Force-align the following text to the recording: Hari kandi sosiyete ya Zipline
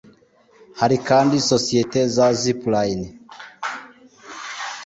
Hari 0.79 0.97
kandi 1.07 1.35
sosiyete 1.51 1.97
ya 2.17 2.27
Zipline 2.41 3.07